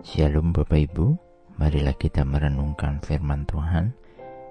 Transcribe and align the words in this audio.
Shalom 0.00 0.56
Bapak 0.56 0.80
Ibu, 0.80 1.12
marilah 1.60 1.92
kita 1.92 2.24
merenungkan 2.24 3.04
firman 3.04 3.44
Tuhan. 3.44 3.92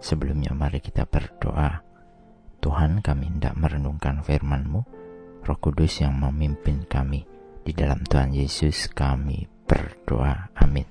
Sebelumnya 0.00 0.56
mari 0.56 0.80
kita 0.80 1.04
berdoa. 1.04 1.84
Tuhan 2.64 3.04
kami 3.04 3.28
hendak 3.28 3.52
merenungkan 3.52 4.24
firman-Mu, 4.24 4.80
Roh 5.44 5.58
Kudus 5.60 6.00
yang 6.00 6.16
memimpin 6.16 6.88
kami. 6.88 7.28
Di 7.60 7.76
dalam 7.76 8.00
Tuhan 8.08 8.32
Yesus 8.32 8.88
kami 8.88 9.44
berdoa. 9.68 10.48
Amin. 10.56 10.88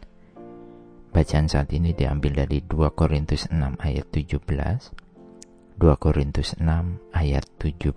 Bacaan 1.10 1.50
saat 1.50 1.74
ini 1.74 1.98
diambil 1.98 2.46
dari 2.46 2.62
2 2.62 2.94
Korintus 2.94 3.50
6 3.50 3.58
ayat 3.82 4.06
17. 4.14 4.38
2 4.38 5.82
Korintus 5.98 6.54
6 6.62 7.02
ayat 7.10 7.50
17. 7.58 7.90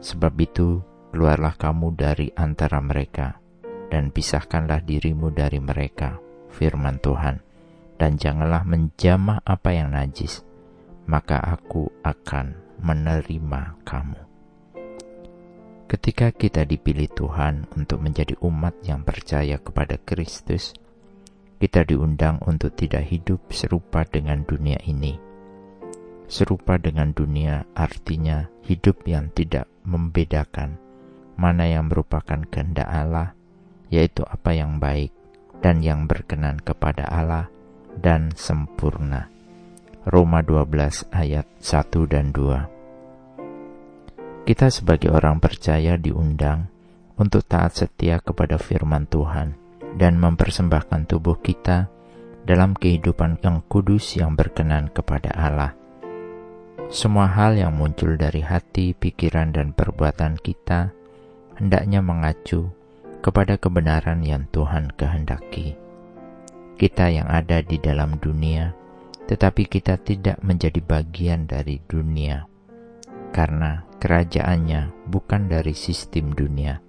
Sebab 0.00 0.32
itu, 0.40 0.80
keluarlah 1.12 1.60
kamu 1.60 1.92
dari 1.92 2.32
antara 2.32 2.80
mereka 2.80 3.43
dan 3.94 4.10
pisahkanlah 4.10 4.82
dirimu 4.82 5.30
dari 5.30 5.62
mereka, 5.62 6.18
firman 6.50 6.98
Tuhan, 6.98 7.38
dan 7.94 8.18
janganlah 8.18 8.66
menjamah 8.66 9.38
apa 9.46 9.70
yang 9.70 9.94
najis, 9.94 10.42
maka 11.06 11.38
aku 11.38 11.94
akan 12.02 12.58
menerima 12.82 13.78
kamu. 13.86 14.18
Ketika 15.86 16.34
kita 16.34 16.66
dipilih 16.66 17.06
Tuhan 17.14 17.70
untuk 17.78 18.02
menjadi 18.02 18.34
umat 18.42 18.82
yang 18.82 19.06
percaya 19.06 19.62
kepada 19.62 19.94
Kristus, 20.02 20.74
kita 21.62 21.86
diundang 21.86 22.42
untuk 22.50 22.74
tidak 22.74 23.06
hidup 23.06 23.46
serupa 23.54 24.02
dengan 24.02 24.42
dunia 24.42 24.82
ini. 24.90 25.14
Serupa 26.26 26.82
dengan 26.82 27.14
dunia 27.14 27.62
artinya 27.78 28.50
hidup 28.66 29.06
yang 29.06 29.30
tidak 29.30 29.70
membedakan 29.86 30.82
mana 31.38 31.70
yang 31.70 31.86
merupakan 31.86 32.42
kehendak 32.50 32.90
Allah 32.90 33.38
yaitu 33.94 34.26
apa 34.26 34.50
yang 34.50 34.82
baik 34.82 35.14
dan 35.62 35.78
yang 35.78 36.10
berkenan 36.10 36.58
kepada 36.58 37.06
Allah 37.06 37.46
dan 37.94 38.34
sempurna. 38.34 39.30
Roma 40.04 40.44
12 40.44 41.08
ayat 41.14 41.46
1 41.62 42.12
dan 42.12 42.28
2 42.34 44.44
Kita 44.44 44.68
sebagai 44.68 45.08
orang 45.14 45.40
percaya 45.40 45.96
diundang 45.96 46.68
untuk 47.16 47.40
taat 47.46 47.78
setia 47.78 48.18
kepada 48.20 48.60
firman 48.60 49.08
Tuhan 49.08 49.56
dan 49.94 50.18
mempersembahkan 50.20 51.06
tubuh 51.08 51.40
kita 51.40 51.88
dalam 52.44 52.76
kehidupan 52.76 53.40
yang 53.40 53.64
kudus 53.64 54.20
yang 54.20 54.36
berkenan 54.36 54.92
kepada 54.92 55.32
Allah. 55.32 55.72
Semua 56.92 57.32
hal 57.32 57.56
yang 57.56 57.72
muncul 57.72 58.20
dari 58.20 58.44
hati, 58.44 58.92
pikiran, 58.92 59.56
dan 59.56 59.72
perbuatan 59.72 60.36
kita 60.36 60.92
hendaknya 61.56 62.04
mengacu 62.04 62.83
kepada 63.24 63.56
kebenaran 63.56 64.20
yang 64.20 64.44
Tuhan 64.52 64.92
kehendaki. 65.00 65.80
Kita 66.76 67.08
yang 67.08 67.24
ada 67.24 67.64
di 67.64 67.80
dalam 67.80 68.20
dunia, 68.20 68.76
tetapi 69.24 69.64
kita 69.64 69.96
tidak 70.04 70.44
menjadi 70.44 70.84
bagian 70.84 71.48
dari 71.48 71.80
dunia, 71.88 72.44
karena 73.32 73.80
kerajaannya 73.96 75.08
bukan 75.08 75.48
dari 75.48 75.72
sistem 75.72 76.36
dunia, 76.36 76.84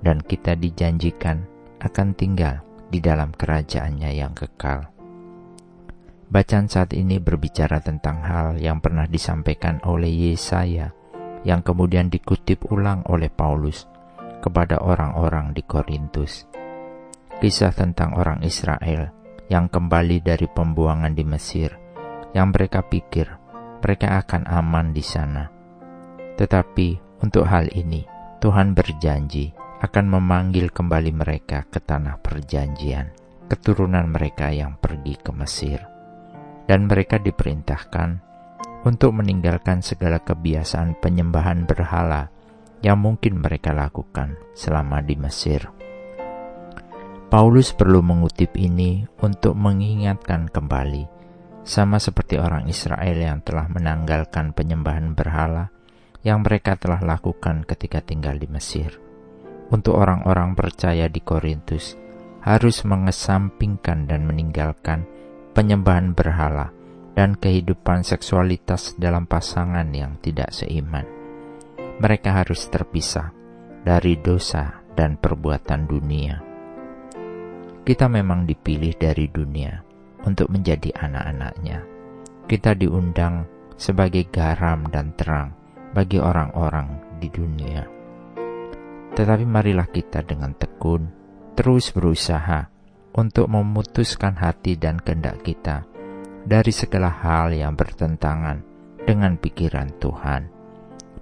dan 0.00 0.24
kita 0.24 0.56
dijanjikan 0.56 1.44
akan 1.84 2.16
tinggal 2.16 2.64
di 2.88 2.96
dalam 3.04 3.36
kerajaannya 3.36 4.16
yang 4.16 4.32
kekal. 4.32 4.88
Bacaan 6.32 6.72
saat 6.72 6.96
ini 6.96 7.20
berbicara 7.20 7.84
tentang 7.84 8.24
hal 8.24 8.56
yang 8.56 8.80
pernah 8.80 9.04
disampaikan 9.04 9.84
oleh 9.84 10.32
Yesaya, 10.32 10.96
yang 11.44 11.60
kemudian 11.60 12.08
dikutip 12.08 12.64
ulang 12.72 13.04
oleh 13.12 13.28
Paulus 13.28 13.84
kepada 14.40 14.82
orang-orang 14.82 15.52
di 15.56 15.62
Korintus. 15.64 16.48
Kisah 17.36 17.72
tentang 17.72 18.16
orang 18.16 18.40
Israel 18.42 19.12
yang 19.46 19.68
kembali 19.68 20.24
dari 20.24 20.48
pembuangan 20.48 21.12
di 21.12 21.24
Mesir, 21.26 21.70
yang 22.32 22.50
mereka 22.50 22.82
pikir 22.84 23.46
mereka 23.86 24.18
akan 24.18 24.50
aman 24.50 24.90
di 24.90 25.04
sana. 25.04 25.46
Tetapi 26.34 27.20
untuk 27.22 27.46
hal 27.46 27.70
ini, 27.70 28.02
Tuhan 28.42 28.74
berjanji 28.74 29.54
akan 29.78 30.04
memanggil 30.10 30.74
kembali 30.74 31.12
mereka 31.14 31.64
ke 31.70 31.78
tanah 31.78 32.18
perjanjian, 32.18 33.12
keturunan 33.46 34.10
mereka 34.10 34.50
yang 34.50 34.74
pergi 34.80 35.14
ke 35.20 35.30
Mesir. 35.30 35.80
Dan 36.66 36.90
mereka 36.90 37.22
diperintahkan 37.22 38.26
untuk 38.82 39.14
meninggalkan 39.14 39.86
segala 39.86 40.18
kebiasaan 40.18 40.98
penyembahan 40.98 41.62
berhala 41.62 42.26
yang 42.84 43.00
mungkin 43.00 43.40
mereka 43.40 43.72
lakukan 43.72 44.36
selama 44.52 45.00
di 45.00 45.16
Mesir. 45.16 45.68
Paulus 47.26 47.74
perlu 47.74 48.06
mengutip 48.06 48.54
ini 48.54 49.02
untuk 49.18 49.58
mengingatkan 49.58 50.46
kembali, 50.46 51.10
sama 51.66 51.98
seperti 51.98 52.38
orang 52.38 52.70
Israel 52.70 53.18
yang 53.18 53.42
telah 53.42 53.66
menanggalkan 53.66 54.54
penyembahan 54.54 55.18
berhala 55.18 55.74
yang 56.22 56.46
mereka 56.46 56.78
telah 56.78 57.02
lakukan 57.02 57.66
ketika 57.66 57.98
tinggal 57.98 58.38
di 58.38 58.46
Mesir. 58.46 59.02
Untuk 59.66 59.98
orang-orang 59.98 60.54
percaya 60.54 61.10
di 61.10 61.18
Korintus, 61.18 61.98
harus 62.46 62.86
mengesampingkan 62.86 64.06
dan 64.06 64.22
meninggalkan 64.22 65.02
penyembahan 65.50 66.14
berhala 66.14 66.70
dan 67.18 67.34
kehidupan 67.34 68.06
seksualitas 68.06 68.94
dalam 68.94 69.26
pasangan 69.26 69.90
yang 69.90 70.14
tidak 70.22 70.54
seiman 70.54 71.15
mereka 71.96 72.44
harus 72.44 72.68
terpisah 72.68 73.32
dari 73.80 74.20
dosa 74.20 74.84
dan 74.92 75.16
perbuatan 75.16 75.88
dunia. 75.88 76.36
Kita 77.86 78.10
memang 78.10 78.44
dipilih 78.44 78.98
dari 78.98 79.30
dunia 79.32 79.80
untuk 80.26 80.52
menjadi 80.52 80.92
anak-anaknya. 80.92 81.78
Kita 82.44 82.74
diundang 82.76 83.46
sebagai 83.78 84.26
garam 84.28 84.84
dan 84.90 85.14
terang 85.14 85.54
bagi 85.94 86.20
orang-orang 86.20 87.16
di 87.22 87.28
dunia. 87.32 87.86
Tetapi 89.16 89.44
marilah 89.48 89.88
kita 89.88 90.20
dengan 90.26 90.52
tekun 90.52 91.08
terus 91.56 91.88
berusaha 91.96 92.68
untuk 93.16 93.48
memutuskan 93.48 94.36
hati 94.36 94.76
dan 94.76 95.00
kehendak 95.00 95.40
kita 95.40 95.88
dari 96.44 96.68
segala 96.68 97.08
hal 97.08 97.48
yang 97.56 97.72
bertentangan 97.72 98.60
dengan 99.08 99.40
pikiran 99.40 99.88
Tuhan 99.96 100.55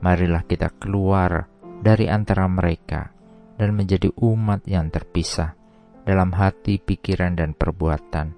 marilah 0.04 0.44
kita 0.44 0.68
keluar 0.76 1.48
dari 1.80 2.12
antara 2.12 2.44
mereka 2.44 3.08
dan 3.56 3.72
menjadi 3.72 4.12
umat 4.20 4.68
yang 4.68 4.92
terpisah 4.92 5.56
dalam 6.04 6.36
hati, 6.36 6.76
pikiran, 6.76 7.40
dan 7.40 7.56
perbuatan 7.56 8.36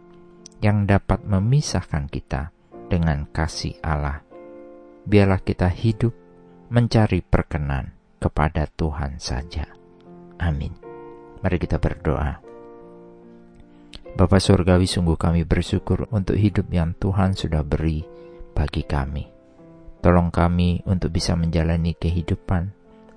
yang 0.63 0.87
dapat 0.87 1.27
memisahkan 1.27 2.07
kita 2.07 2.55
dengan 2.87 3.27
kasih 3.27 3.83
Allah. 3.83 4.23
Biarlah 5.03 5.43
kita 5.43 5.67
hidup 5.67 6.15
mencari 6.71 7.19
perkenan 7.27 7.99
kepada 8.23 8.71
Tuhan 8.71 9.19
saja. 9.19 9.67
Amin. 10.39 10.71
Mari 11.43 11.57
kita 11.59 11.83
berdoa. 11.83 12.39
Bapak 14.17 14.41
Surgawi 14.41 14.87
sungguh 14.89 15.19
kami 15.19 15.43
bersyukur 15.43 16.09
untuk 16.15 16.39
hidup 16.39 16.71
yang 16.73 16.97
Tuhan 16.97 17.37
sudah 17.37 17.61
beri 17.61 18.01
bagi 18.57 18.87
kami. 18.87 19.36
Tolong 20.07 20.31
kami 20.31 20.87
untuk 20.87 21.11
bisa 21.11 21.35
menjalani 21.35 21.99
kehidupan 21.99 22.71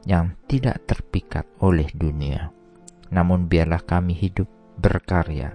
yang 0.09 0.33
tidak 0.49 0.89
terpikat 0.89 1.45
oleh 1.61 1.85
dunia. 1.93 2.49
Namun 3.13 3.45
biarlah 3.45 3.85
kami 3.85 4.17
hidup 4.17 4.49
berkarya 4.73 5.53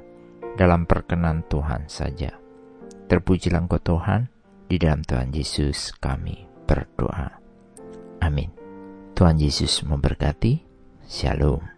dalam 0.55 0.87
perkenan 0.87 1.43
Tuhan 1.51 1.91
saja. 1.91 2.39
Terpujilah 3.11 3.67
Engkau 3.67 3.83
Tuhan, 3.83 4.31
di 4.71 4.79
dalam 4.79 5.03
Tuhan 5.03 5.35
Yesus 5.35 5.99
kami 5.99 6.47
berdoa. 6.71 7.35
Amin. 8.23 8.55
Tuhan 9.19 9.35
Yesus 9.35 9.83
memberkati. 9.83 10.63
Shalom. 11.03 11.74